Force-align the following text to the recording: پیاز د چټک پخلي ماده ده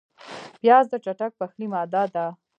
پیاز 0.61 0.85
د 0.89 0.93
چټک 1.05 1.31
پخلي 1.39 1.67
ماده 1.73 2.03
ده 2.13 2.25